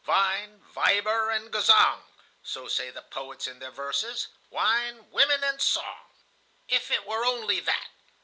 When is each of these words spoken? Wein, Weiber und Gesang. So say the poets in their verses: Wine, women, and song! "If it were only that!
Wein, 0.07 0.65
Weiber 0.73 1.29
und 1.35 1.51
Gesang. 1.51 2.01
So 2.41 2.67
say 2.67 2.89
the 2.89 3.03
poets 3.03 3.45
in 3.45 3.59
their 3.59 3.69
verses: 3.69 4.29
Wine, 4.49 5.07
women, 5.11 5.43
and 5.43 5.61
song! 5.61 6.07
"If 6.67 6.89
it 6.89 7.05
were 7.05 7.23
only 7.23 7.59
that! 7.59 7.89